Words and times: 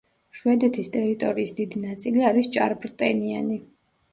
შვედეთის 0.37 0.87
ტერიტორიის 0.95 1.53
დიდი 1.59 1.81
ნაწილი 1.85 2.27
არის 2.31 2.51
ჭარბტენიანი. 2.57 3.63